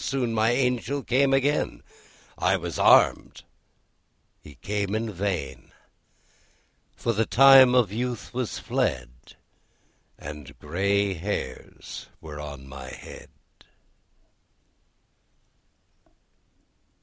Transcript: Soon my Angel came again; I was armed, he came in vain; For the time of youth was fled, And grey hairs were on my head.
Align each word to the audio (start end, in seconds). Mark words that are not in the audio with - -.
Soon 0.03 0.33
my 0.33 0.49
Angel 0.49 1.03
came 1.03 1.31
again; 1.31 1.83
I 2.35 2.57
was 2.57 2.79
armed, 2.79 3.43
he 4.41 4.55
came 4.55 4.95
in 4.95 5.11
vain; 5.13 5.71
For 6.95 7.13
the 7.13 7.27
time 7.27 7.75
of 7.75 7.91
youth 7.91 8.33
was 8.33 8.57
fled, 8.57 9.35
And 10.17 10.57
grey 10.57 11.13
hairs 11.13 12.07
were 12.19 12.39
on 12.39 12.67
my 12.67 12.87
head. 12.89 13.29